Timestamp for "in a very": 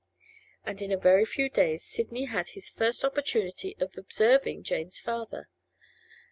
0.81-1.25